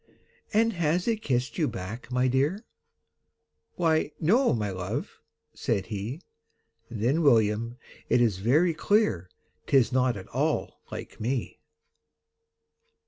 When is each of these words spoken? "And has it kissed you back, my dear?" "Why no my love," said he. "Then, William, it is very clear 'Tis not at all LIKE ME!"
"And 0.51 0.73
has 0.73 1.07
it 1.07 1.21
kissed 1.21 1.59
you 1.59 1.67
back, 1.67 2.11
my 2.11 2.27
dear?" 2.27 2.65
"Why 3.75 4.11
no 4.19 4.51
my 4.51 4.71
love," 4.71 5.19
said 5.53 5.85
he. 5.93 6.23
"Then, 6.89 7.21
William, 7.21 7.77
it 8.09 8.19
is 8.19 8.39
very 8.39 8.73
clear 8.73 9.29
'Tis 9.67 9.91
not 9.93 10.17
at 10.17 10.27
all 10.29 10.79
LIKE 10.91 11.19
ME!" 11.19 11.59